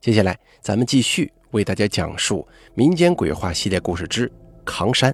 [0.00, 4.28] 接下来，咱们继续为大家讲述民间鬼话系列故事之
[4.64, 5.10] 《扛山》。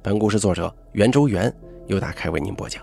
[0.00, 1.54] 本故事作者袁周元
[1.86, 2.82] 由打开为您播讲。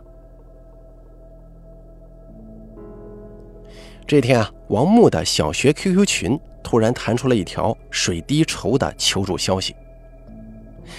[4.06, 9.76] 这天啊，王木的小学 QQ 群突然弹出了一条水滴筹的求助消息，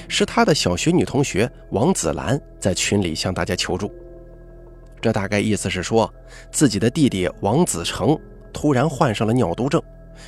[0.09, 3.89] 是他的小学女同学王子兰在群里向大家求助。
[5.01, 6.13] 这大概意思是说，
[6.51, 8.19] 自己的弟弟王子成
[8.53, 9.81] 突然患上了尿毒症。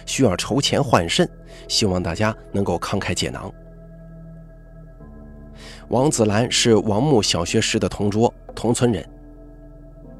[0.06, 1.28] 需要筹钱换肾，
[1.68, 3.52] 希望大家能够慷慨解囊。
[5.88, 9.04] 王子兰是王木小学时的同桌、同村人。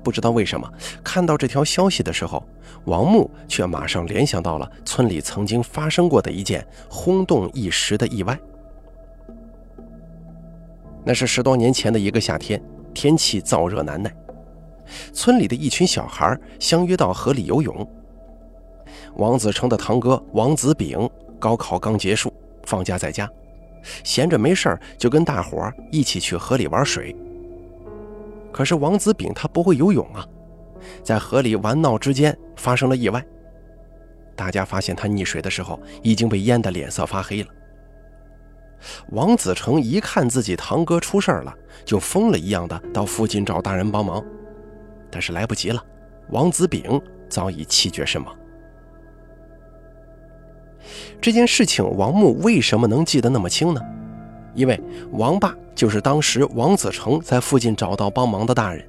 [0.03, 0.73] 不知道为什么，
[1.05, 2.43] 看到这条消息的时候，
[2.87, 8.39] 王木却马上联想到了村里曾经发生过的一件轰动一时的意外。
[11.05, 14.11] 那是十多年前的一个夏天，天气燥热难耐，
[15.13, 17.87] 村里的一群小孩相约到河里游泳。
[19.17, 22.33] 王子成的堂哥王子炳高考刚结束，
[22.65, 23.29] 放假在家，
[24.05, 27.15] 闲着没事儿就跟大伙儿一起去河里玩水。
[28.52, 30.27] 可是王子炳他不会游泳啊，
[31.02, 33.25] 在河里玩闹之间发生了意外。
[34.35, 37.49] 大家发现他溺水的时候已经被淹得脸色发黑了。
[39.11, 44.24] 王子成一看自己堂哥出事了，就疯了一样的到附近找大人帮忙，
[45.11, 45.85] 但是来不及了，
[46.30, 48.35] 王子炳早已气绝身亡。
[51.21, 53.80] 这件事情，王木为什么能记得那么清呢？
[54.55, 54.80] 因为
[55.13, 58.85] 王爸就是当时王子成在附近找到帮忙的大人。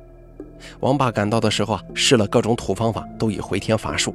[0.79, 4.13] 王爸赶到的时候啊，试了各种土方法，都已回天乏术。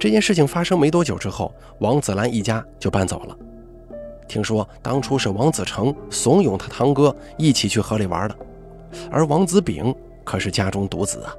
[0.00, 3.36] 这件事情发生没多久之后，王子兰一家就搬走了。
[4.26, 8.36] 听说当初是王子成怂恿他堂哥一起去河里玩的，
[9.10, 11.34] 而王子炳可是家中独子啊。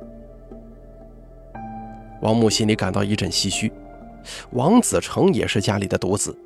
[2.21, 3.71] 王木心里感到一阵唏嘘。
[4.51, 6.37] 王子成也是家里的独子，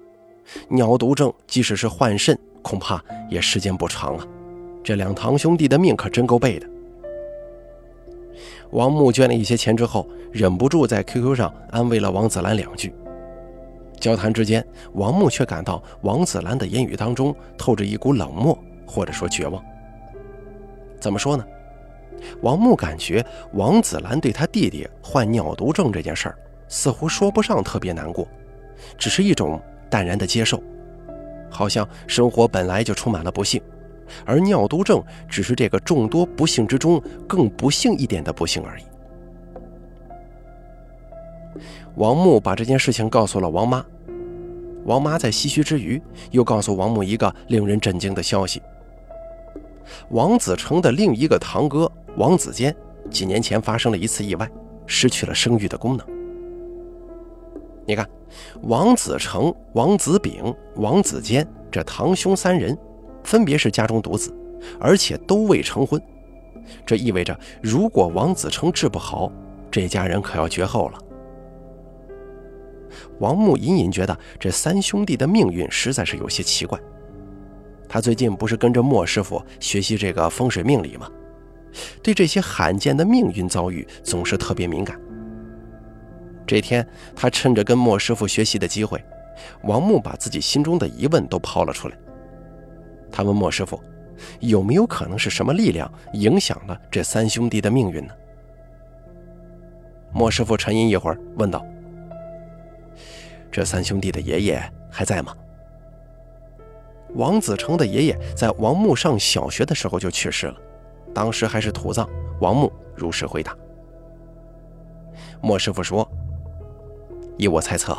[0.69, 4.25] 尿毒症即使是换肾，恐怕也时间不长啊。
[4.83, 6.67] 这两堂兄弟的命可真够背的。
[8.71, 12.93] 王木捐了一些钱之后，忍不住在 QQ 上安慰了王子兰两句。
[13.99, 19.63] 交谈之间，王木却感到王子兰的言语当中透着一股冷漠，或者说绝望。
[20.99, 21.45] 怎么说呢？
[22.41, 26.37] 王木感觉王子兰对他弟弟患尿毒症这件事儿。
[26.67, 28.27] 似乎说不上特别难过，
[28.97, 30.61] 只是一种淡然的接受，
[31.49, 33.61] 好像生活本来就充满了不幸，
[34.25, 38.83] 而尿毒症只是这个众多不幸之中更不幸一点的不幸而已。
[41.95, 43.83] 王木把这件事情告诉了王妈，
[44.85, 46.01] 王妈在唏嘘之余，
[46.31, 48.61] 又告诉王木一个令人震惊的消息：
[50.09, 52.75] 王子成的另一个堂哥王子坚，
[53.09, 54.47] 几年前发生了一次意外，
[54.85, 56.05] 失去了生育的功能。
[57.87, 58.05] 你看，
[58.63, 62.77] 王子成、王子炳、王子坚这堂兄三人，
[63.23, 64.35] 分别是家中独子，
[64.77, 65.99] 而且都未成婚。
[66.85, 69.31] 这意味着，如果王子成治不好，
[69.71, 70.99] 这家人可要绝后了。
[73.19, 76.77] 王木隐隐觉得这三兄弟的命运实在是有些奇怪。
[77.87, 81.09] 他最近不是跟着莫师傅学习这个风水命理吗？
[82.03, 84.99] 对这些罕见的命运遭遇总是特别敏感。
[86.47, 89.03] 这天，他趁着跟莫师傅学习的机会，
[89.63, 91.97] 王木把自己心中的疑问都抛了出来。
[93.11, 93.79] 他问莫师傅，
[94.39, 98.13] 有没有可能是什么力量影响了这三兄弟的命运呢？
[100.13, 101.63] 莫师傅沉吟一会儿，问道
[103.51, 105.35] ：“这三兄弟的爷爷还在吗？”
[107.15, 110.55] 王子成的爷爷在王木上小学的时候就去世了，
[111.13, 112.07] 当时还是土葬。
[112.39, 113.53] 王木如实回答。
[115.41, 116.09] 莫师傅说。
[117.37, 117.97] 依我猜测，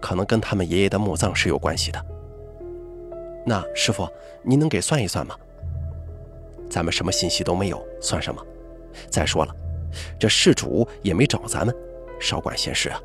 [0.00, 2.04] 可能跟他们爷爷的墓葬是有关系的。
[3.46, 4.08] 那师傅，
[4.42, 5.36] 您能给算一算吗？
[6.70, 8.44] 咱们什么信息都没有，算什么？
[9.08, 9.54] 再说了，
[10.18, 11.74] 这事主也没找咱们，
[12.20, 13.00] 少管闲事啊！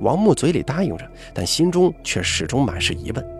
[0.00, 3.36] 王木嘴里答应着，但心中却始终满是疑问。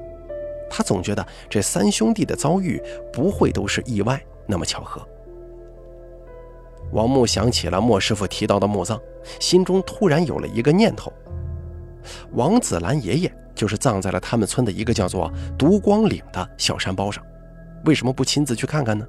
[0.69, 2.83] 他总觉得这三兄弟的遭遇
[3.13, 5.07] 不会都是意外那么巧合。
[6.93, 9.01] 王木想起了莫师傅提到的墓葬，
[9.41, 11.13] 心中突然有了一个念头：
[12.33, 17.25] 王子兰爷爷就是葬在了他们村的一个叫做独光岭的小山包上，
[17.85, 19.07] 为什么不亲自去看看呢？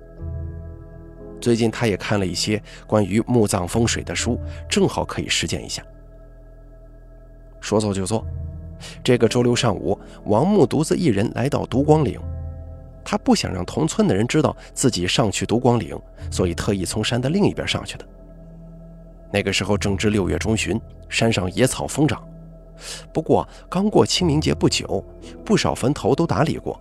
[1.40, 5.84] 最近他也看了一些关于墓葬风水的书，正好可以实践一下。
[7.62, 8.26] 说做就做，
[9.04, 12.20] 这个周六上午，王木独自一人来到独光岭。
[13.10, 15.98] 他不想让同村的人知道自己上去独光岭，
[16.30, 18.06] 所以特意从山的另一边上去的。
[19.32, 20.78] 那个时候正值六月中旬，
[21.08, 22.22] 山上野草疯长。
[23.14, 25.02] 不过刚过清明节不久，
[25.46, 26.78] 不少坟头都打理过，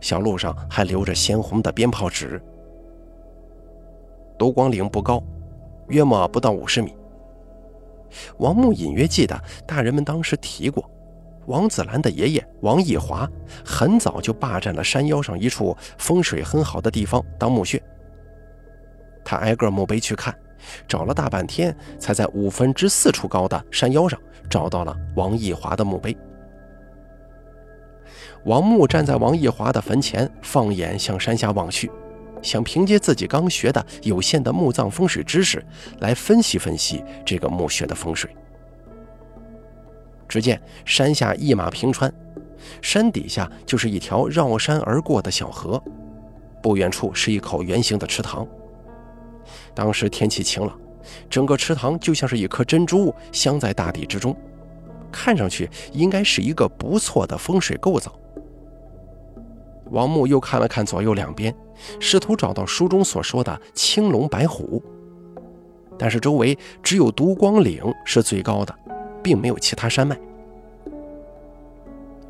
[0.00, 2.42] 小路上还留着鲜红的鞭炮纸。
[4.36, 5.22] 独光岭不高，
[5.90, 6.92] 约莫不到五十米。
[8.38, 10.90] 王木隐约记得大人们当时提过，
[11.48, 13.28] 王子兰的爷爷王义华
[13.64, 17.82] 很早就霸占了山腰上一处风水很好的地方当墓穴。
[19.24, 20.32] 他挨个墓碑去看。
[20.88, 26.14] 找了大半天，才在五分之四处高的山腰上找到了王义华的墓碑。
[28.44, 31.88] 王木站在王义华的坟前，放眼向山下望去，
[32.42, 35.64] 想凭借自己刚学的有限的墓葬风水知识
[36.00, 38.28] 来分析分析这个墓穴的风水。
[40.28, 42.12] 只见山下一马平川，
[42.82, 45.82] 山底下就是一条绕山而过的小河，
[46.62, 48.46] 不远处是一口圆形的池塘。
[49.74, 50.78] 当时天气晴朗，
[51.30, 54.36] 整个池塘就像是一颗珍珠镶在大地之中，
[55.10, 58.12] 看上去应该是一个不错的风水构造。
[59.90, 61.54] 王木又看了看左右两边，
[61.98, 64.82] 试图找到书中所说的青龙白虎，
[65.98, 68.74] 但是周围只有独光岭是最高的，
[69.28, 70.18] 并没有其他山脉。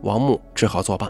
[0.02, 1.08] 王木只好作罢，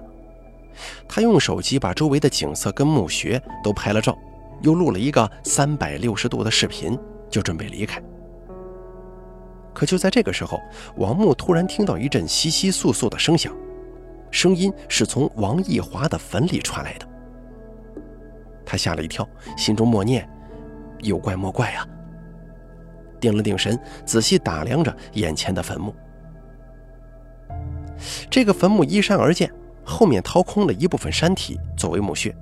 [1.08, 4.14] 他用手机把周围的景色跟墓穴都拍了照。
[4.60, 6.98] 又录了一个三百六十度的视频，
[7.30, 8.02] 就准备离开。
[9.72, 10.60] 可就在这个时候，
[10.96, 13.56] 王木突然听到一阵窸窸窣窣的声响，
[14.30, 17.08] 声音是从王义华的坟里传来的。
[18.66, 19.26] 他吓了一跳，
[19.56, 20.28] 心中默念
[21.00, 21.88] ：“有怪莫怪啊！”
[23.20, 25.94] 定了定神，仔细打量着眼前的坟墓。
[28.30, 29.50] 这个坟墓依山而建，
[29.84, 32.34] 后面掏空了一部分山体作为墓穴，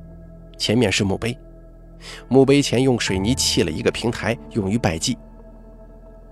[0.59, 1.37] 前面是墓碑。
[2.29, 5.17] 墓碑前用水泥砌了一个平台，用于拜祭。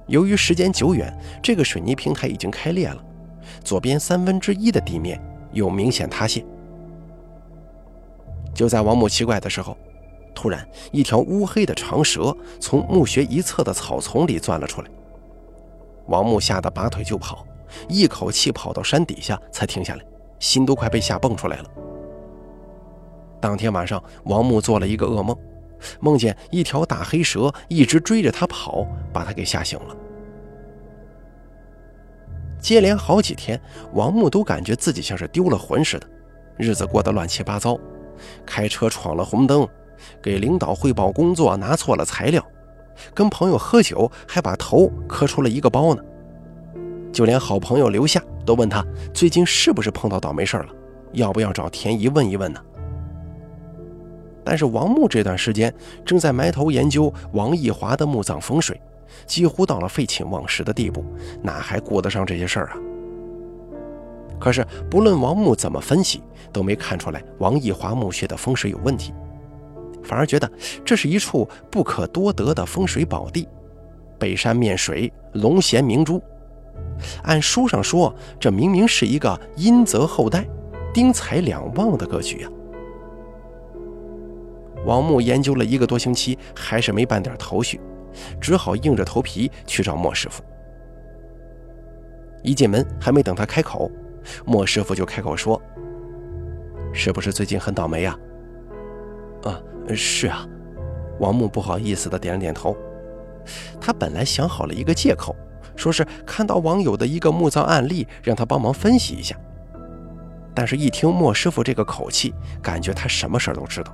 [0.06, 3.02] 由于时间久远，这个水泥平台已经开裂了，
[3.62, 5.18] 左边三分之一的地面
[5.52, 6.44] 有明显塌陷。
[8.52, 9.76] 就在王母奇怪的时候，
[10.34, 14.90] 突然一条乌黑的长蛇从墓穴一侧的草丛里钻了出来。
[16.06, 17.46] 王木吓得拔腿就跑，
[17.88, 20.04] 一口气跑到山底下才停下来，
[20.38, 21.64] 心都快被吓蹦出来了。
[23.40, 25.36] 当天晚上，王木做了一个噩梦。
[26.00, 29.94] 梦见一条大黑蛇一直追着他跑，把他给吓醒了。
[32.58, 33.60] 接连好几天，
[33.92, 36.06] 王木都感觉自己像是丢了魂似的，
[36.56, 37.78] 日子过得乱七八糟。
[38.46, 39.68] 开车闯了红灯，
[40.22, 42.44] 给领导汇报工作拿错了材料，
[43.12, 46.02] 跟朋友喝酒还把头磕出了一个包呢。
[47.12, 50.66] 就连好朋友刘夏都问他最近是不是碰到倒霉事了，
[51.12, 52.60] 要不要找田姨问一问呢？
[54.44, 55.72] 但是王木这段时间
[56.04, 58.78] 正在埋头研究王义华的墓葬风水，
[59.26, 61.04] 几乎到了废寝忘食的地步，
[61.40, 62.76] 哪还顾得上这些事儿啊？
[64.38, 66.20] 可是不论王木怎么分析，
[66.52, 69.14] 都没看出来王义华墓穴的风水有问题，
[70.04, 70.50] 反而觉得
[70.84, 73.48] 这是一处不可多得的风水宝地，
[74.18, 76.22] 北山面水，龙衔明珠。
[77.22, 80.46] 按书上说，这明明是一个阴泽后代，
[80.92, 82.48] 丁财两旺的格局呀。
[84.84, 87.80] 王木研究了一个多星期，还是没半点头绪，
[88.40, 90.42] 只好硬着头皮去找莫师傅。
[92.42, 93.90] 一进门，还没等他开口，
[94.44, 95.60] 莫师傅就开口说
[96.92, 98.16] ：“是不是最近很倒霉呀
[99.44, 99.60] ？”“啊，
[99.92, 100.46] 是啊。”
[101.20, 102.76] 王木不好意思的点了点头。
[103.80, 105.34] 他本来想好了一个借口，
[105.76, 109.36] 说是看到网友的一个墓葬案例，让他帮忙分析一下。
[110.54, 113.92] 但是，一听莫师傅这个口气，感觉他什么事儿都知道。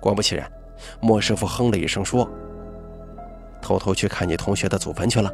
[0.00, 0.50] 果不其然，
[1.00, 2.28] 莫师傅哼了一声说
[3.60, 5.32] ：“偷偷去看你同学的祖坟去了，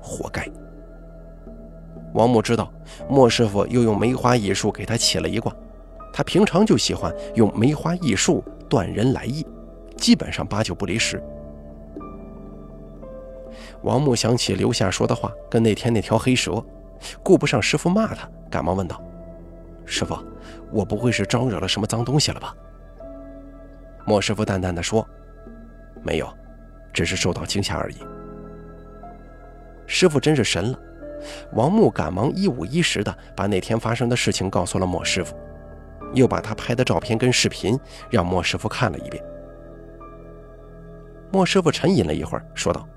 [0.00, 0.48] 活该。”
[2.14, 2.72] 王木知道
[3.08, 5.54] 莫师傅又用梅花易数给他起了一卦，
[6.12, 9.46] 他平常就喜欢用梅花易数断人来意，
[9.96, 11.22] 基本上八九不离十。
[13.82, 16.64] 王木想起刘夏说的话，跟那天那条黑蛇，
[17.22, 19.00] 顾不上师傅骂他，赶忙问道
[19.86, 20.18] ：“师傅，
[20.72, 22.54] 我不会是招惹了什么脏东西了吧？”
[24.04, 25.06] 莫师傅淡淡的说
[26.02, 26.28] ：“没有，
[26.92, 27.96] 只是受到惊吓而已。”
[29.86, 30.78] 师傅真是神了。
[31.52, 35.36] 王木赶忙一五一十的把那天发生的事情告诉了莫师傅，
[36.14, 37.78] 又把他拍的照片跟视频
[38.10, 39.22] 让莫师傅看了一遍。
[41.30, 42.88] 莫师傅沉吟了一会儿，说道：“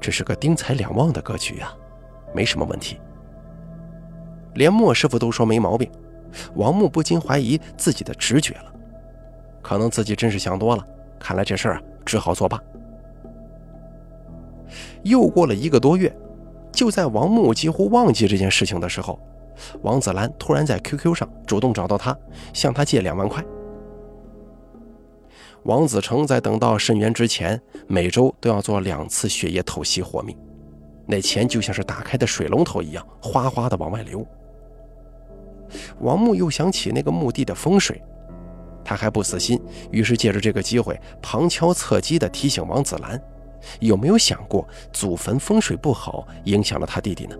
[0.00, 1.74] 这是个丁财两旺的格局啊，
[2.34, 2.98] 没什么问题。”
[4.54, 5.90] 连莫师傅都说没毛病，
[6.54, 8.72] 王木不禁怀疑自己的直觉了。
[9.60, 10.86] 可能自己真是想多了，
[11.18, 12.58] 看来这事儿啊只好作罢。
[15.02, 16.10] 又过了一个多月，
[16.72, 19.20] 就在王木几乎忘记这件事情的时候，
[19.82, 22.16] 王子兰突然在 QQ 上主动找到他，
[22.52, 23.44] 向他借两万块。
[25.64, 30.36] 王子成在等到肾源之前，每周都要做两次血液透析活命，
[31.06, 34.24] 那钱就像是打开的水龙头一样，哗哗的往外流。
[35.98, 38.00] 王木又想起那个墓地的风水，
[38.84, 39.60] 他还不死心，
[39.90, 43.20] 于是借着这个机会旁敲侧击地提醒王子兰，
[43.80, 47.36] 有没有想过祖坟风水不好，影响了他弟弟呢？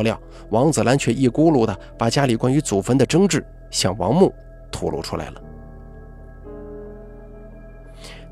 [0.00, 4.34] 不料王子兰却一咕噜的把家里关于祖坟的争执向王木
[4.72, 5.42] 吐露出来了。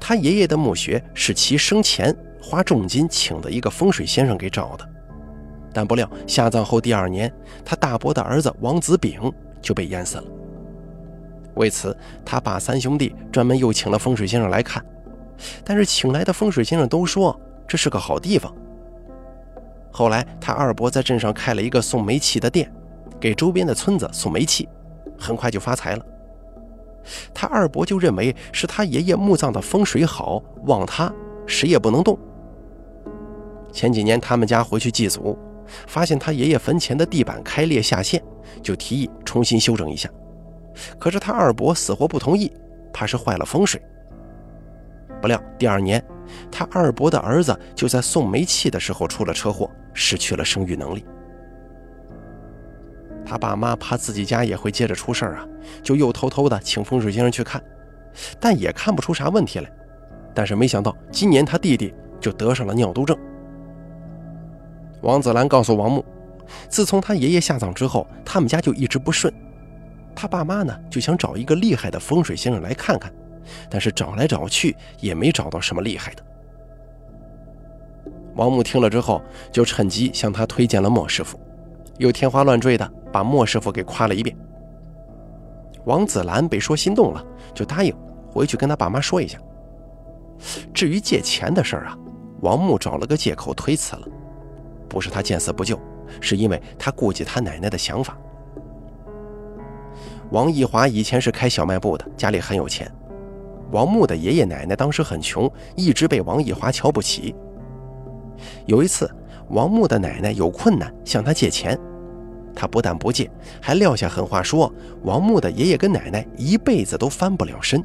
[0.00, 4.88] 他爷爷的墓穴是其生前花重金请的一个风水先生给找的。
[5.74, 7.30] 但不料下葬后第二年，
[7.66, 10.24] 他大伯的儿子王子炳就被淹死了。
[11.56, 11.94] 为此，
[12.24, 14.82] 他爸三兄弟专门又请了风水先生来看，
[15.62, 18.50] 但是请来的风水先生都说这是个好地方。
[19.98, 22.72] 后来，他二伯在镇上开了一个送煤气的店，
[23.18, 24.68] 给周边的村子送煤气，
[25.18, 26.06] 很快就发财了。
[27.34, 31.12] 他二伯就认为是他爷爷墓葬的风水好，旺他
[31.48, 32.16] 谁也不能动。
[33.72, 35.36] 前几年他们家回去祭祖。
[35.86, 38.22] 发现他爷爷坟前的地板开裂下陷，
[38.62, 40.08] 就提议重新修整一下。
[40.98, 42.50] 可是他二伯死活不同意，
[42.90, 43.82] 怕是坏了风水。
[45.20, 46.02] 不料第二年，
[46.50, 51.04] 他二伯的儿子就在送煤气的时候出了车祸，失去了生育能力。
[53.24, 55.46] 他爸妈怕自己家也会接着出事儿啊，
[55.82, 57.62] 就又偷偷的请风水先生去看，
[58.40, 59.70] 但也看不出啥问题来。
[60.34, 63.16] 但是没想到今年他弟弟就得上了尿毒症。
[65.02, 66.04] 王子兰告诉王木，
[66.68, 69.32] 自从他爷爷下葬之后，他们家就一直不顺。
[70.14, 73.12] 他爸妈呢就想找一个厉害的风水先生来看看，
[73.70, 76.22] 但是找来找去也没找到什么厉害的。
[78.34, 81.38] 王木听了之后，就趁机向他推荐了莫师傅，
[81.98, 84.36] 又天花乱坠的把莫师傅给夸了一遍。
[85.84, 87.24] 王子兰被说心动了，
[87.54, 87.94] 就答应
[88.30, 89.38] 回去跟他爸妈说一下。
[90.72, 91.98] 至于借钱的事儿啊，
[92.42, 94.06] 王木找了个借口推辞了。
[94.88, 95.78] 不是他见死不救，
[96.20, 98.16] 是因为他顾及他奶奶的想法。
[100.30, 102.90] 王义华以前是开小卖部的，家里很有钱。
[103.70, 107.34] 王木的爷爷奶奶当时很穷，一直被王义华瞧不起。
[108.66, 109.10] 有一次，
[109.50, 111.78] 王木的奶奶有困难向他借钱，
[112.54, 114.72] 他不但不借，还撂下狠话说
[115.02, 117.84] 王木的爷爷跟奶奶一辈子都翻不了身。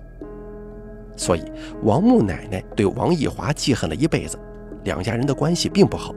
[1.16, 1.44] 所以，
[1.84, 4.40] 王木奶奶对王义华记恨了一辈子，
[4.84, 6.14] 两家人的关系并不好。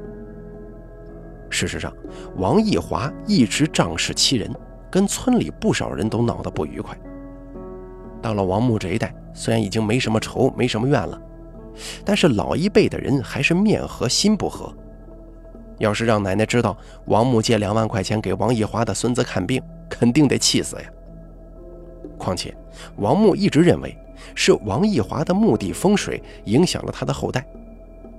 [1.50, 1.92] 事实上，
[2.36, 4.50] 王义华一直仗势欺人，
[4.90, 6.96] 跟村里不少人都闹得不愉快。
[8.22, 11.20] 到了王木这一代，虽然已经没什么仇，没什么怨了，
[12.06, 14.72] 但是老一辈的人还是面和心不和。
[15.78, 16.74] 要是让奶奶知道
[17.04, 20.90] 王木借两万块钱给王义华的孙子看病，肯定得气死呀。
[22.16, 22.56] 况且，
[22.96, 23.94] 王木一直认为
[24.34, 27.46] 是王义华的墓地风水影响了他的后代，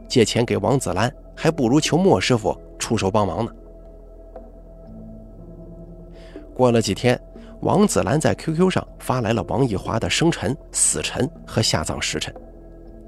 [0.07, 2.55] 借钱给王子兰，还不如求莫师傅。
[2.77, 3.51] 出手帮忙呢。
[6.53, 7.19] 过了几天，
[7.61, 12.33] 王子兰在 QQ 上发来了王义华的生辰、死辰和下葬时辰，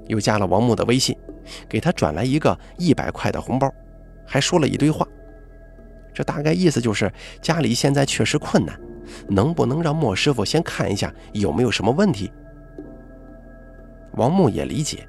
[0.08, 1.16] 又加了王木的微信，
[1.68, 3.72] 给他转来一个一百块的红包，
[4.26, 5.06] 还说了一堆话。
[6.12, 8.78] 这大概意思就是家里现在确实困难，
[9.28, 12.30] 能不能让莫师傅先看一下有没有什么问题？
[14.14, 15.06] 王木也理解，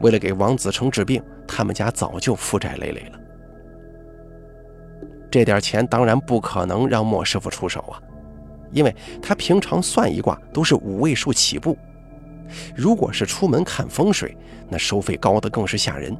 [0.00, 3.20] 为了给王子成治病，他们家早就负债累累了。
[5.30, 8.02] 这点钱当然不可能让莫师傅出手啊，
[8.74, 11.78] 因为他平常算一卦都是五位数起步，
[12.76, 14.36] 如果是出门看风水，
[14.68, 16.14] 那收费高的更是吓人。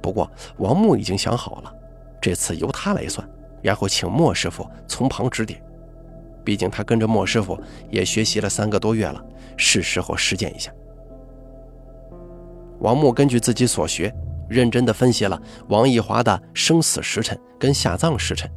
[0.00, 1.72] 不过王木已经想好了，
[2.20, 3.28] 这次由他来算，
[3.62, 5.62] 然后请莫师傅从旁指点，
[6.42, 7.56] 毕竟他跟着莫师傅
[7.90, 9.22] 也学习了三个多月了，
[9.56, 10.72] 是时候实践一下。
[12.80, 14.12] 王木根据自己所学。
[14.48, 18.50] 认真地分析了王义华的生死时辰跟下葬时辰，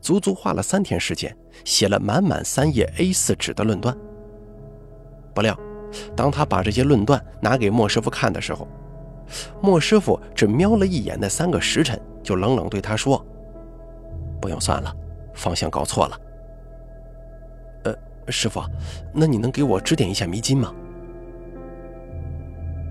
[0.00, 3.96] 足足花了三天时间，写了满满三页 A4 纸的论断。
[5.34, 5.58] 不料，
[6.14, 8.66] 当他把这些论断拿给莫师傅看的时候，
[9.60, 13.24] 莫师傅只瞄了一眼那三个时辰，就冷冷对他说
[14.40, 14.94] ：“不用算了，
[15.34, 16.20] 方向搞错了。”
[17.84, 17.94] 呃，
[18.28, 18.62] 师傅，
[19.12, 20.72] 那你能给我指点一下迷津吗？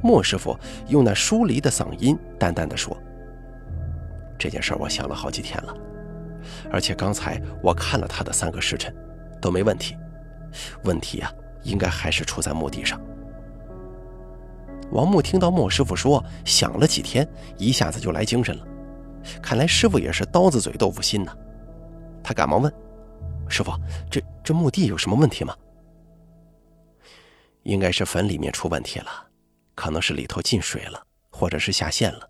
[0.03, 0.55] 莫师傅
[0.87, 2.95] 用那疏离的嗓音淡淡的说
[4.37, 5.75] ：“这件事我想了好几天了，
[6.71, 8.93] 而且刚才我看了他的三个时辰，
[9.41, 9.95] 都没问题。
[10.83, 11.31] 问题啊，
[11.63, 12.99] 应该还是出在墓地上。
[14.91, 18.65] 王木听到莫师傅说想了几天，一下子就来精神了。
[19.41, 21.35] 看来师傅也是刀子嘴豆腐心呐。
[22.23, 22.71] 他赶忙问
[23.49, 23.71] ：“师傅，
[24.09, 25.55] 这这墓地有什么问题吗？”
[27.63, 29.09] 应该是坟里面出问题了，
[29.73, 32.29] 可能是里头进水了，或者是下陷了，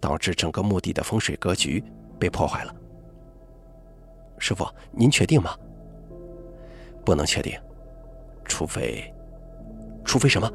[0.00, 1.82] 导致整个墓地的风水格局
[2.18, 2.74] 被破坏了。
[4.38, 5.54] 师傅，您确定吗？
[7.04, 7.58] 不能确定，
[8.44, 9.12] 除非，
[10.04, 10.50] 除非什么？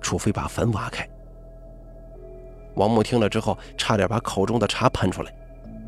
[0.00, 1.08] 除非把坟挖开。
[2.74, 5.34] 王木听了之后，差点把口中的茶喷出来。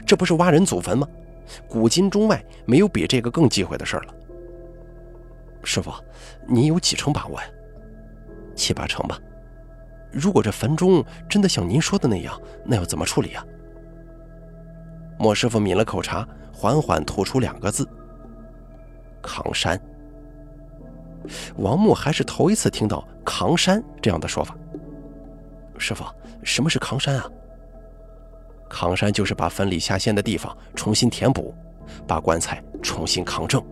[0.07, 1.07] 这不是挖人祖坟吗？
[1.69, 4.15] 古今中外，没有比这个更忌讳的事儿了。
[5.63, 5.93] 师傅，
[6.49, 7.47] 您有几成把握呀？
[8.55, 9.19] 七八成吧。
[10.13, 13.45] 如果这坟中真的像您说的那样，那要怎么处理呀？
[15.19, 17.87] 莫师傅抿了口茶，缓缓吐出两个字
[19.21, 19.79] ：“扛山。”
[21.59, 24.57] 王木还是头一次听到“扛山”这样的说法。
[25.77, 26.03] 师傅，
[26.43, 27.31] 什么是扛山啊？
[28.71, 31.55] 扛山就是把坟里下陷的地方重新填补，
[32.07, 33.63] 把棺材重新扛正。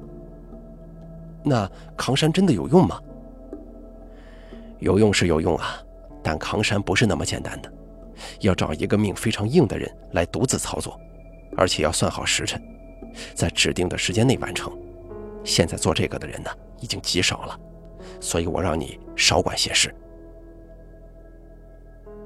[1.43, 3.01] 那扛山真的有用吗？
[4.81, 5.79] 有用是有用啊，
[6.23, 7.73] 但扛山不是那么简单的，
[8.41, 11.01] 要找一个命非常硬的人来独自操作，
[11.57, 12.63] 而且要算好时辰，
[13.35, 14.73] 在指定的时间内完成。
[15.45, 17.59] 现在做这个的人呢，已经极少了，
[18.21, 19.95] 所以我让你少管闲事。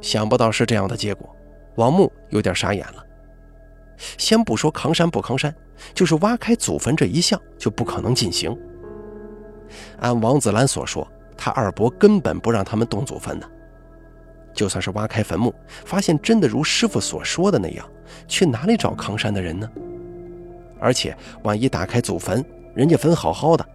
[0.00, 1.28] 想不到是这样的结果，
[1.74, 3.04] 王木有点傻眼了。
[4.16, 5.52] 先不说扛山不扛山，
[5.92, 8.56] 就是挖开祖坟这一项就不可能进行。
[9.98, 11.06] 按王子兰所说，
[11.36, 13.50] 他二伯根本不让他们动祖坟的。
[14.54, 15.52] 就算是挖开坟墓，
[15.84, 17.84] 发现真的如师傅所说的那样，
[18.28, 19.68] 去哪里找扛山的人呢？
[20.80, 22.44] 而且，万一打开祖坟，
[22.74, 23.66] 人家坟好好的，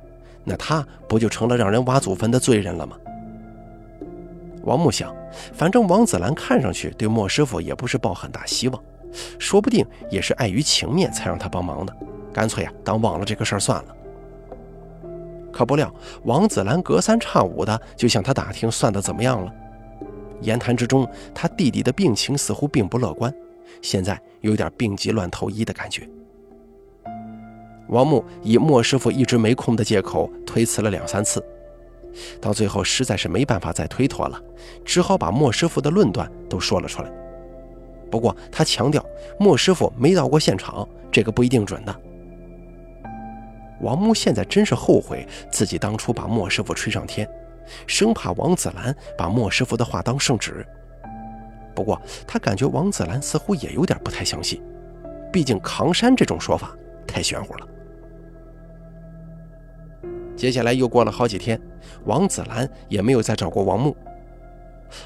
[0.43, 2.95] 那他不就成了让人挖祖坟的罪人了吗？
[4.63, 5.13] 王木想，
[5.53, 8.83] 反正王子兰看上去对莫师傅也不是抱很大希望，
[9.37, 11.93] 说不定也是碍于情面才让他帮忙的，
[12.31, 13.95] 干脆啊，当忘了这个事儿算了。
[15.51, 19.53] 可不料，王子兰隔三差五的就向他打听算的怎么样了。
[20.41, 23.33] 言谈之中，他弟弟的病情似乎并不乐观，
[23.81, 26.09] 现在有点病急乱投医的感觉。
[27.93, 31.41] 王木以莫师傅一直没空的借口推辞了两三次，
[32.41, 34.41] 到最后实在是没办法再推脱了，
[34.83, 37.11] 只好把莫师傅的论断都说了出来。
[38.09, 39.05] 不过他强调，
[39.39, 41.95] 莫师傅没到过现场，这个不一定准的。
[43.81, 47.29] 王木现在真是后悔自己当初把莫师傅吹上天，
[47.85, 50.65] 生怕王子兰把莫师傅的话当圣旨。
[51.75, 54.59] 不过他感觉王子兰似乎也有点不太相信，
[55.31, 56.75] 毕竟扛山这种说法
[57.05, 57.67] 太玄乎了。
[60.35, 61.59] 接下来又过了好几天，
[62.05, 63.95] 王子兰也没有再找过王木。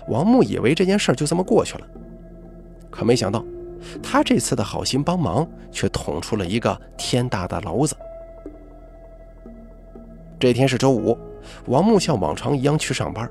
[0.07, 1.87] 王木以为这件事就这么过去了，
[2.89, 3.43] 可没想到，
[4.01, 7.95] 他这次的好心帮忙却捅出了一个天大的娄子。
[10.39, 11.17] 这天是周五，
[11.67, 13.29] 王木像往常一样去上班，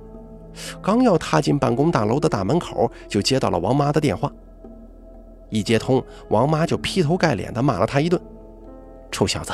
[0.82, 4.32] 刚要踏进办公大楼的大门口，就接到了王妈的电话。
[5.50, 8.20] 一接通，王妈就劈头盖脸地骂了他一顿
[9.12, 9.52] ：“臭小子，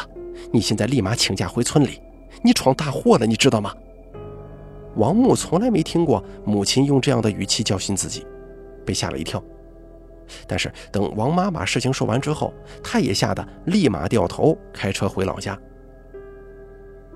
[0.51, 2.01] 你现在立马请假回村里，
[2.43, 3.75] 你闯大祸了，你知道吗？”
[4.97, 8.27] 王木从来没听过母亲用这样的语气教训自己，
[8.85, 9.43] 被吓了一跳。
[10.47, 15.59] 但是等王妈把事情说完之后，他也吓得立马掉头开车回老家。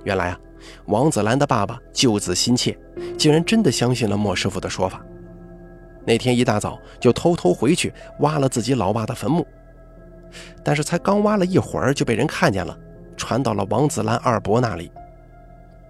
[0.04, 0.40] 原来啊，
[0.86, 2.78] 王子兰的爸爸救子心切，
[3.18, 5.04] 竟然真的相信了莫师傅的说法。
[6.04, 9.46] 那天一大早就偷偷回去挖了自己老爸的坟墓，
[10.64, 12.78] 但是才刚挖了一会儿就被人看见了，
[13.16, 14.90] 传到了王子兰二伯那里。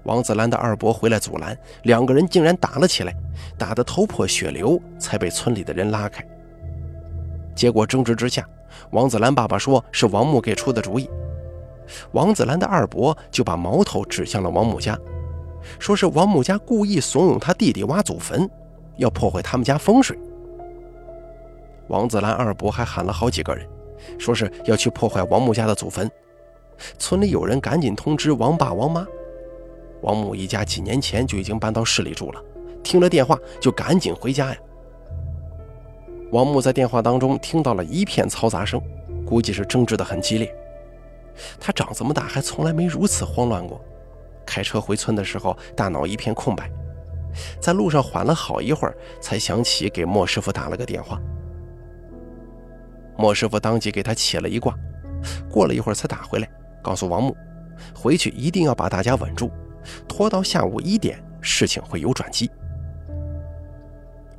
[0.07, 3.13] 王子兰的二伯回来阻拦，两个人竟然打了起来，
[3.59, 6.25] 打得头破血流，才被村里的人拉开。
[7.57, 8.49] 结果争执之下，
[8.91, 11.11] 王子兰爸爸说是王木给出的主意。
[12.13, 14.97] 王子兰的二伯就把矛头指向了王木家，
[15.81, 18.49] 说是王木家故意怂恿他弟弟挖祖坟，
[18.99, 20.17] 要破坏他们家风水。
[21.89, 23.69] 王子兰二伯还喊了好几个人，
[24.21, 26.09] 说是要去破坏王木家的祖坟。
[26.97, 29.05] 村里有人赶紧通知王爸王妈。
[30.07, 32.41] 王木一家几年前就已经搬到市里住了，
[32.81, 34.57] 听了电话就赶紧回家呀。
[36.31, 38.81] 王木在电话当中听到了一片嘈杂声，
[39.27, 40.55] 估计是争执得很激烈。
[41.59, 43.85] 他长这么大还从来没如此慌乱过。
[44.47, 46.71] 开车回村的时候，大脑一片空白，
[47.61, 51.21] 在路上缓了好一会儿，才想起给莫师傅打了个电话。
[53.19, 54.73] 莫师傅当即给他起了一卦，
[55.51, 56.49] 过了一会儿才打回来，
[56.81, 57.37] 告诉王木，
[57.93, 59.51] 回去一定要把大家稳住，
[60.09, 62.51] 拖到下午一点，事情会有转机。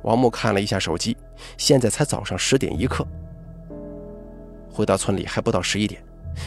[0.02, 1.16] 王木看了一下手机，
[1.56, 3.06] 现在才早上十点一刻。
[4.70, 6.02] 回到村里还不到十一点，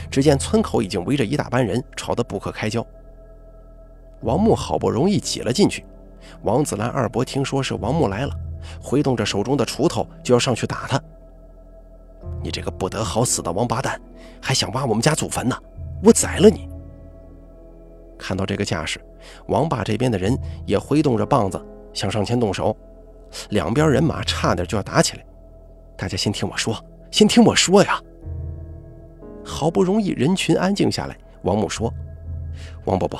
[0.09, 2.85] 只见村口已经围着一大班人，吵得不可开交。
[4.21, 5.85] 王木好不容易挤了进去，
[6.43, 8.33] 王子兰二伯听说是王木来了，
[8.81, 11.01] 挥动着手中的锄头就要上去打他。
[12.41, 13.99] 你这个不得好死的王八蛋，
[14.41, 15.55] 还想挖我们家祖坟呢？
[16.03, 16.69] 我宰了你！
[18.21, 19.01] 看到这个架势，
[19.47, 21.59] 王爸这边的人也挥动着棒子
[21.91, 22.77] 想上前动手，
[23.49, 25.25] 两边人马差点就要打起来。
[25.97, 26.79] 大家先听我说，
[27.09, 27.99] 先听我说呀！
[29.43, 31.91] 好不容易人群安静下来，王母说
[32.85, 33.19] ：“王伯伯。”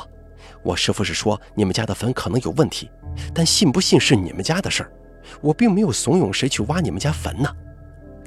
[0.64, 2.88] 我师傅是说你们家的坟可能有问题，
[3.34, 4.92] 但信不信是你们家的事儿。
[5.42, 7.50] 我并没有怂恿谁去挖你们家坟呢，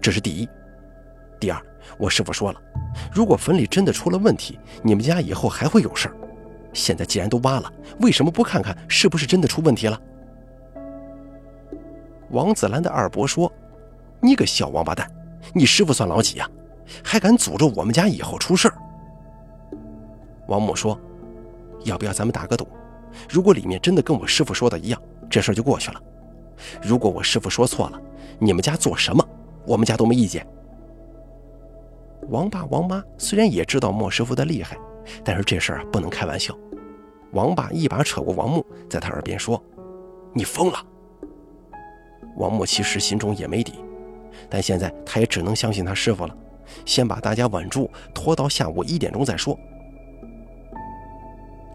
[0.00, 0.48] 这是第一。
[1.38, 1.62] 第二，
[1.98, 2.60] 我师傅说了，
[3.12, 6.16] 如果坟里真的出了问题，你们家以后还会有事儿。
[6.74, 9.98] 现在既然都挖了，为什么不看看是不是真的出问题了？
[12.30, 13.50] 王子兰的二伯说
[14.20, 15.10] ：“你个小王八蛋，
[15.54, 16.46] 你师傅算老几呀？
[17.02, 18.74] 还敢诅咒我们家以后出事儿？”
[20.48, 21.00] 王母说。
[21.84, 22.66] 要不要咱们打个赌？
[23.28, 26.00] 如果里面真的跟我师傅说的一样，这事儿就过去了。
[26.80, 28.00] 如果我师傅说错了，
[28.38, 29.22] 你们家做什么，
[29.66, 30.46] 我们家都没意见。
[32.30, 34.78] 王爸王妈虽然也知道莫师傅的厉害，
[35.24, 36.56] 但是这事儿不能开玩笑。
[37.32, 39.62] 王爸一把扯过王木，在他耳边说
[40.32, 40.78] ：“你疯了。”
[42.36, 43.74] 王木其实心中也没底，
[44.48, 46.36] 但现在他也只能相信他师傅了，
[46.84, 49.58] 先把大家稳住，拖到下午一点钟再说。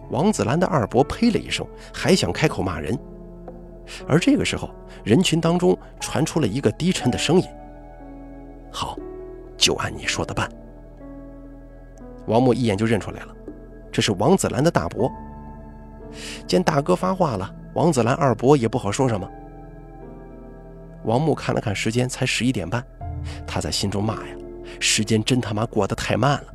[0.09, 2.97] 王子兰的二伯呸了一声，还想开口骂人，
[4.07, 4.69] 而这个时候，
[5.03, 7.47] 人群当中传出了一个低沉的声音
[8.71, 8.97] ：“好，
[9.57, 10.49] 就按你说的办。”
[12.29, 13.35] 王木一眼就认出来了，
[13.91, 15.11] 这是王子兰的大伯。
[16.47, 19.27] 见大哥发话了，王子兰二伯也不好说什么。
[21.05, 22.85] 王木看了看时间，才十一点半，
[23.47, 24.35] 他在心中骂呀
[24.79, 26.53] ：“时间真他妈过得太慢了。”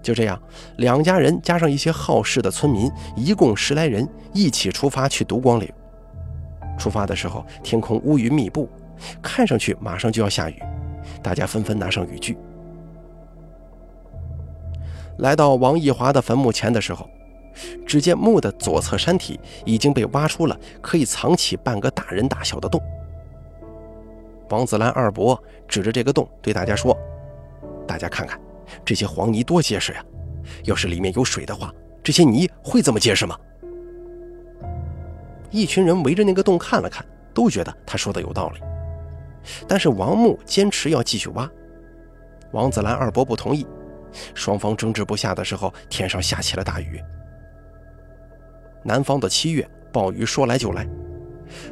[0.00, 0.40] 就这样，
[0.76, 5.68] 两家人加上一些好事的村民，一共十来人，一起出发去独光岭。
[6.78, 8.68] 出发的时候，天空乌云密布，
[9.20, 10.62] 看上去马上就要下雨，
[11.22, 12.38] 大家纷纷拿上雨具。
[15.20, 17.08] 来到王义华的坟墓前的时候，
[17.86, 22.80] 只见墓的左侧山体已经被挖出了可以藏起半个大人大小的洞。
[24.48, 26.96] 王子兰二伯指着这个洞对大家说
[27.86, 28.40] ：“大家看看。”
[28.84, 30.04] 这些黄泥多结实呀！
[30.64, 33.36] 要是里面有水的话，这些泥会这么结实吗？
[35.50, 37.04] 一群人围着那个洞看了看，
[37.34, 38.60] 都觉得他说的有道理。
[39.66, 41.50] 但是王木坚持要继续挖，
[42.52, 43.66] 王子兰二伯不同意。
[44.34, 47.00] 双方争执不下的时候，天上下起了大雨。
[48.82, 50.88] 南方的七月，暴雨说来就来，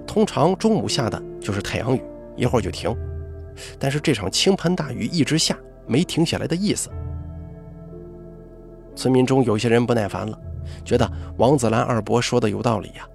[0.07, 2.03] 通常中午下的就是太阳雨，
[2.37, 2.95] 一会儿就停。
[3.79, 5.57] 但是这场倾盆大雨一直下。
[5.91, 6.91] 没停下来的意思。
[8.95, 10.39] 村民中有些人不耐烦了，
[10.85, 13.09] 觉得王子兰二伯说的有道理呀，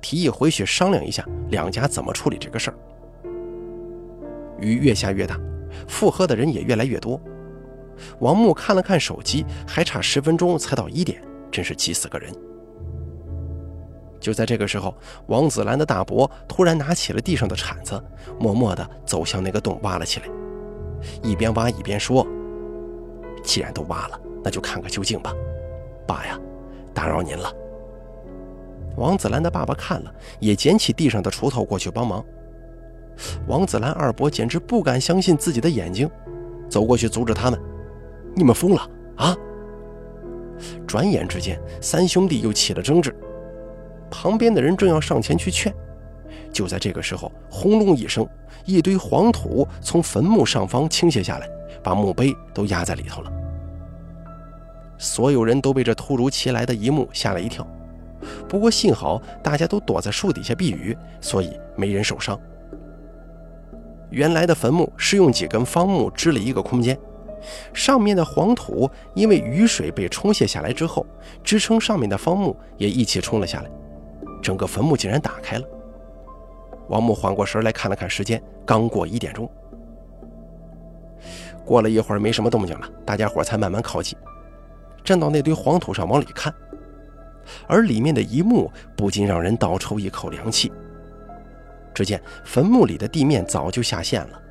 [0.00, 2.76] 提议回去商量一下两家怎么处理这个事儿。
[4.58, 5.38] 雨越下越大，
[5.86, 7.20] 附和的人也越来越多。
[8.20, 12.32] 王木看了看手机，还差十分钟才到一点，真是急死个人。
[14.20, 18.02] 就在这个时候，王子兰的大伯突然拿起了地上的铲子，
[18.38, 20.26] 默默地走向那个洞，挖了起来。
[21.22, 22.26] 一边挖一边说
[23.44, 25.34] ：“既然都挖了，那就看个究竟吧。
[26.06, 26.40] 爸呀，
[26.94, 27.52] 打扰您了。”
[28.96, 32.24] 王子兰的爸爸看了，也捡起地上的锄头过去帮忙。
[33.46, 36.10] 王子兰二伯简直不敢相信自己的眼睛，
[36.70, 37.60] 走过去阻止他们
[38.34, 39.36] ：“你们疯了啊！”
[40.86, 43.14] 转眼之间，三兄弟又起了争执。
[44.10, 45.74] 旁边的人正要上前去劝。
[46.52, 48.26] 就在这个时候，轰隆一声，
[48.64, 51.48] 一堆黄土从坟墓上方倾泻下来，
[51.82, 53.32] 把墓碑都压在里头了。
[54.96, 57.66] 所有人都被这突如其来的一幕吓了一跳，
[58.48, 62.38] 不过幸好大家都躲在树底下避雨，所以没人受伤。
[64.10, 66.96] 原来的坟墓是用几根方木支了一个空间，
[67.72, 71.06] 上面的黄土因为雨水被冲卸下来之后，
[71.42, 73.70] 支撑上面的方木也一起冲了下来，
[74.42, 75.64] 整个坟墓竟然打开了。
[76.88, 79.50] 王木缓过神来看了看时间，刚过一点钟。
[81.64, 84.18] 过了一会儿，没什么动静了，大家伙才慢慢靠近，
[85.02, 86.54] 站到那堆黄土上往里看，
[87.66, 90.70] 而里面的一幕不禁让人倒抽一口凉气。
[91.94, 94.42] 只见坟墓里的地面早就下陷了，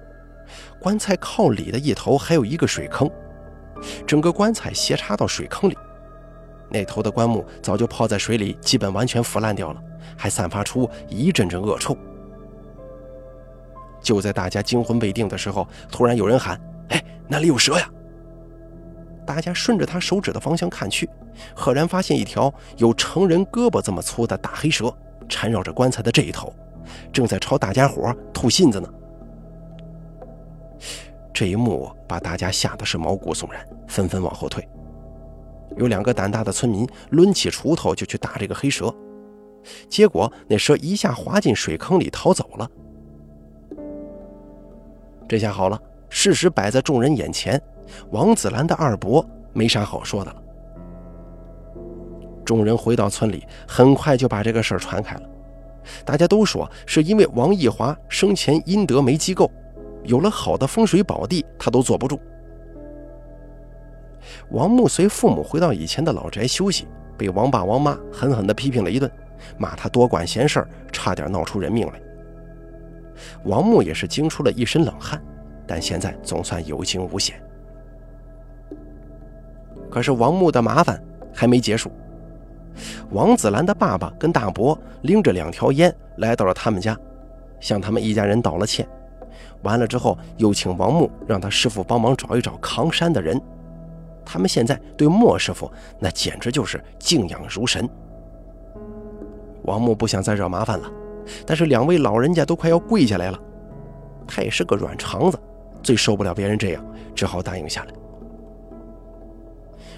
[0.83, 3.09] 棺材靠里的一头还有一个水坑，
[4.05, 5.77] 整个棺材斜插到水坑里，
[6.69, 9.81] 那头的棺木早就泡在水里，基本完全腐烂掉了，
[10.17, 11.97] 还散发出一阵阵恶臭。
[14.01, 16.59] 就在大家惊魂未定的时候，突然有人喊
[16.91, 17.89] ：“哎，那里有蛇呀！”
[19.25, 21.09] 大家顺着他手指的方向看去，
[21.55, 24.93] 赫然发现一条有成人胳膊这么粗的大黑蛇
[25.29, 26.53] 缠绕着棺材的这一头，
[27.13, 28.89] 正在朝大家伙吐信子呢。
[31.33, 34.67] 这一幕把大家吓得是毛骨悚然，纷纷往后退。
[35.75, 38.93] 有两个胆大的村民抡起锄头就去打这个黑蛇，
[39.89, 42.69] 结果那蛇一下滑进水坑里逃走了。
[45.27, 47.59] 这下好了，事实摆在众人眼前，
[48.11, 50.43] 王子兰的二伯没啥好说的了。
[52.45, 55.23] 众人回到村里，很快就把这个事儿传开了。
[56.05, 59.49] 大家都说是因为王义华生前阴德没积够，
[60.03, 62.19] 有了好的风水宝地，他都坐不住。
[64.51, 66.87] 王木随父母回到以前的老宅休息，
[67.17, 69.11] 被王爸王妈狠狠地批评了一顿，
[69.57, 71.93] 骂他多管闲事，差点闹出人命来。
[73.43, 75.21] 王木也是惊出了一身冷汗，
[75.67, 77.41] 但现在总算有惊无险。
[79.89, 81.01] 可是王木的麻烦
[81.33, 81.91] 还没结束。
[83.11, 86.97] 王子兰的爸爸跟大伯拎着两条烟来到了他们家，
[87.59, 88.87] 向他们一家人道了歉。
[89.61, 93.39] 完了之后，又请王木让他师傅帮忙找一找扛山的人。
[94.25, 97.89] 他们现在对莫师傅那简直就是敬仰如神。
[99.63, 100.91] 王木不想再惹麻烦了，
[101.45, 103.39] 但是两位老人家都快要跪下来了，
[104.27, 105.39] 他也是个软肠子，
[105.81, 107.93] 最受不了别人这样，只好答应下来。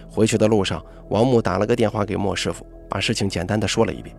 [0.09, 4.15] 回去的路上，王木打了个电话给莫师傅，把事情简单的说了一遍，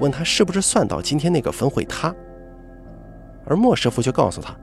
[0.00, 2.14] 问他是不是算到今天那个坟会塌，
[3.48, 4.54] 而莫师傅却告诉他，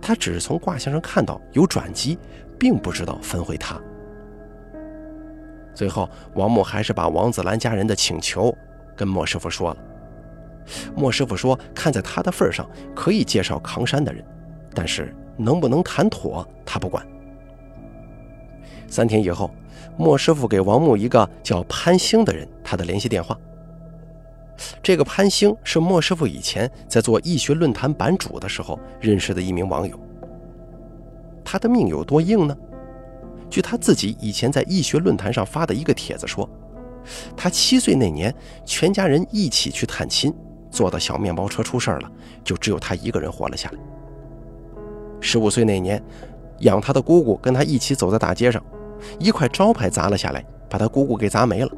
[0.00, 2.18] 他只是从卦象上看到有转机，
[2.58, 3.80] 并不知道分会他。
[5.74, 8.56] 最后，王木还是把王子兰家人的请求
[8.96, 9.76] 跟莫师傅说了。
[10.96, 14.24] 莫师傅说，看在他的份上，可以介绍扛山的人，
[14.72, 17.06] 但是能不能谈妥，他不管。
[18.88, 19.50] 三天以后，
[19.96, 23.38] 莫师傅给王木一个叫潘兴的人他的联系电话。
[24.82, 29.98] 这个潘兴是莫师傅以前在做医学论坛版主的时候认识的一名网友。
[31.44, 32.56] 他的命有多硬呢？
[33.50, 36.48] 据他自己以前在医学论坛上发的一个帖子说，
[37.36, 40.34] 他七岁那年，全家人一起去探亲，
[40.70, 42.10] 坐的小面包车出事了，
[42.42, 43.78] 就只有他一个人活了下来。
[45.20, 46.02] 十五岁那年，
[46.60, 48.60] 养他的姑姑跟他一起走在大街上，
[49.18, 51.70] 一块招牌砸了下来，把他姑姑给砸没了，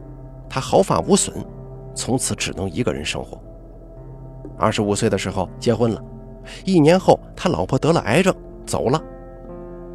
[0.49, 1.45] 他毫发无损，
[1.97, 3.43] 从此只能一个人生活。
[4.57, 6.01] 二十五岁的时候结婚了，
[6.65, 8.33] 一年后他老婆得了癌症
[8.65, 9.03] 走了，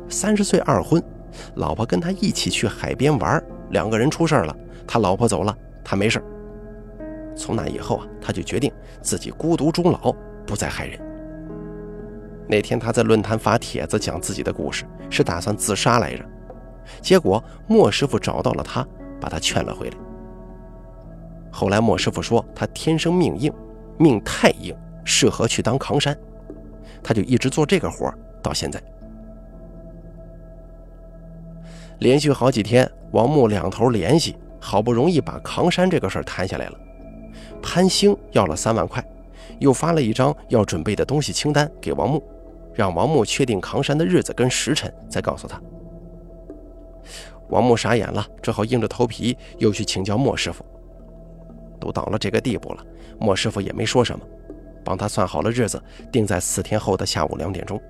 [0.09, 1.01] 三十岁二婚。
[1.55, 4.53] 老婆跟他一起去海边玩，两个人出事了，
[4.85, 6.21] 他老婆走了，他没事。
[7.37, 8.69] 从那以后啊，他就决定
[9.01, 10.13] 自己孤独终老，
[10.45, 10.99] 不再害人。
[12.49, 16.25] 那天他在论坛发帖子讲自己的故事，是打算自杀来着。
[16.99, 18.85] 结果莫师傅找到了他，
[19.21, 19.97] 把他劝了回来。
[21.51, 23.53] 后来莫师傅说他天生命硬，
[23.97, 26.17] 命太硬，适合去当扛山，
[27.03, 28.11] 他就一直做这个活
[28.41, 28.81] 到现在。
[31.99, 36.79] 连续好几天，王木两头联系，好不容易把扛山这个事儿谈下来了。
[37.61, 39.05] 潘兴要了三万块，
[39.59, 42.23] 又发了一张要准备的东西清单给王木，
[42.73, 45.61] 让王木确定扛山的日子跟时辰，再告诉他。
[47.49, 50.65] 王木傻眼了，只好硬着头皮又去请教莫师傅。
[51.81, 52.85] 都到了这个地步了，
[53.19, 54.25] 莫师傅也没说什么，
[54.85, 57.81] 帮他算好了日子，定在四天后的下午两点钟。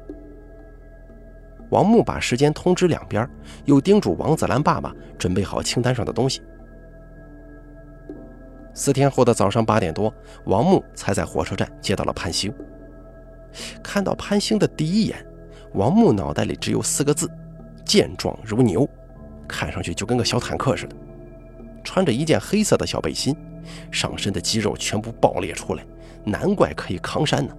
[1.69, 3.30] 王木把时间通知两边，
[3.65, 6.41] 又叮嘱王子兰爸爸准备好清单上的东西。
[8.73, 10.13] 四天后的早上八点多，
[10.45, 12.54] 王木才在火车站接到了潘兴。
[13.84, 15.25] 看到潘兴的第一眼，
[15.73, 17.30] 王木脑袋里只有四个字：
[17.86, 18.88] 健壮如牛，
[19.47, 20.95] 看上去就跟个小坦克似的。
[21.84, 23.36] 穿着一件黑色的小背心，
[23.91, 25.84] 上身的肌肉全部爆裂出来，
[26.24, 27.56] 难怪可以扛山呢。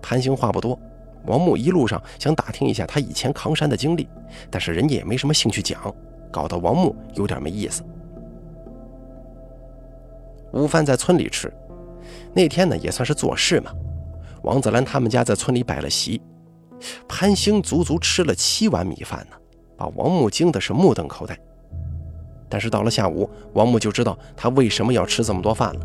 [0.00, 0.78] 潘兴话不多。
[1.26, 4.08] 王木一路上想打听一下他以前扛山的经历，
[4.48, 5.94] 但是人家也没什么兴趣讲，
[6.30, 7.82] 搞得王木有点没意思。
[10.52, 11.52] 午饭在村里吃，
[12.32, 13.72] 那天呢也算是做事嘛。
[14.42, 16.22] 王子兰他们家在村里摆了席，
[17.06, 19.36] 潘兴足足吃了七碗米饭呢，
[19.76, 21.38] 把王木惊的是目瞪口呆。
[22.48, 25.80] 但是到了下午，王木就知道他为什么要吃这么多饭了。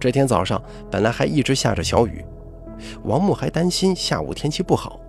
[0.00, 2.24] 这天早上本来还一直下着小雨。
[3.02, 5.00] 王木还担心下午天气不好，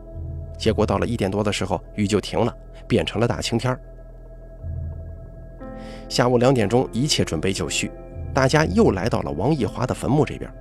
[0.58, 2.52] 结果到了一点多的时候，雨就停了，
[2.88, 3.78] 变成了大晴天。
[6.10, 7.92] 下午两点钟，一切准备就绪，
[8.34, 10.52] 大家又来到了王义华的坟墓这边。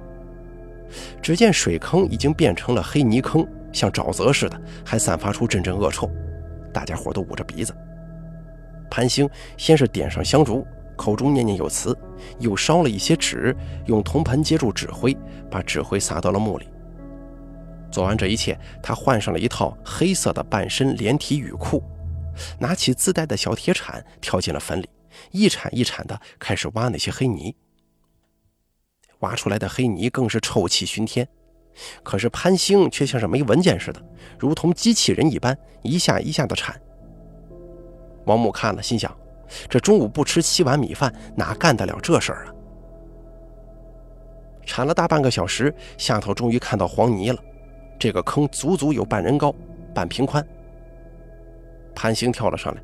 [1.22, 6.10] 只见水坑已经变成了黑泥坑，像沼泽似的，还散发出阵阵恶臭。
[6.72, 7.74] 大家伙都捂着鼻子。
[8.90, 11.96] 潘兴先是点上香烛，口中念念有词，
[12.38, 15.16] 又烧了一些纸，用铜盆接住纸灰，
[15.50, 16.66] 把纸灰撒到了墓里。
[17.90, 21.82] 做完这一切，他换上了一套黑色的半身连体雨裤，
[22.58, 24.88] 拿起自带的小铁铲，跳进了坟里，
[25.30, 27.54] 一铲一铲的开始挖那些黑泥。
[29.20, 31.26] 挖出来的黑泥更是臭气熏天，
[32.02, 34.02] 可是潘兴却像是没闻见似的，
[34.38, 36.80] 如同机器人一般，一下一下的铲。
[38.28, 39.10] 王母看了，心想：
[39.68, 42.54] 这中午不吃七碗米饭，哪干得了这事儿啊？
[44.66, 47.42] 铲了大半个小时，下头终于看到黄泥了。
[47.98, 49.52] 这个坑足足有半人高，
[49.94, 50.46] 半平宽。
[51.94, 52.82] 潘兴跳了上来，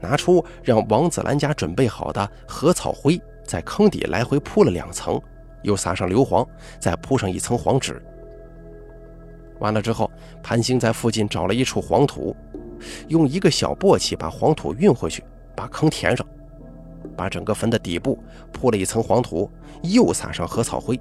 [0.00, 5.20] 拿出让王子兰家准备好的禾草灰，在坑底来回铺了两层。
[5.62, 6.46] 又撒上硫磺，
[6.78, 8.00] 再铺上一层黄纸。
[9.58, 10.08] 完了之后，
[10.44, 12.36] 潘兴在附近找了一处黄土，
[13.08, 15.22] 用一个小簸箕把黄土运回去，
[15.54, 16.26] 把坑填上，
[17.16, 18.18] 把整个坟的底部
[18.52, 19.50] 铺了一层黄土，
[19.82, 20.98] 又撒上禾草灰，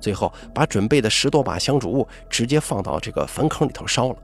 [0.00, 4.16] 最后把准备的十多把香烛直接放到这个坟坑里头烧了。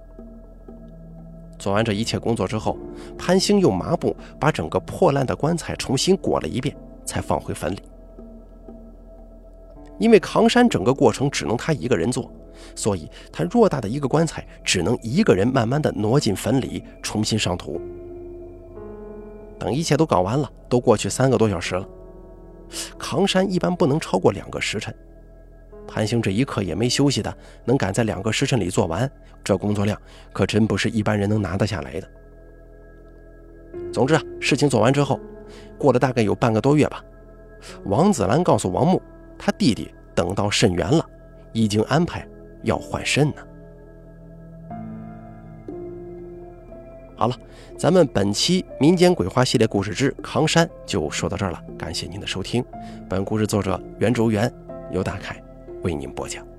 [1.58, 2.78] 做完这一切工作之后，
[3.18, 6.74] 潘兴用麻布把整个破烂的棺材重新裹了一遍，
[7.04, 7.82] 才放回坟里。
[10.00, 12.32] 因为扛山整个过程只能他一个人做，
[12.74, 17.78] 所以他偌大的一个棺材只能一个人慢慢的挪进坟里，重新上土。
[19.58, 21.86] 等一切都搞完了，都过去三个多小时了。
[22.98, 24.94] 扛山一般不能超过两个时辰，
[25.86, 27.36] 潘兴这一刻也没休息的，
[27.66, 29.10] 能赶在两个时辰里做完，
[29.44, 30.00] 这工作量
[30.32, 32.08] 可真不是一般人能拿得下来的。
[33.92, 35.20] 总之啊，事情做完之后，
[35.76, 37.04] 过了大概有半个多月吧，
[37.84, 39.02] 王子兰告诉王木。
[39.42, 41.02] 他弟弟等到肾源了，
[41.54, 42.28] 已经安排
[42.62, 43.36] 要换肾呢。
[47.16, 47.34] 好了，
[47.78, 52.62] 咱们本期民间鬼话系列故事之扛山就说到这儿了，感谢您的收听。
[53.08, 54.52] 本故事作者袁卓元，
[54.90, 55.42] 由大凯
[55.82, 56.49] 为您播讲。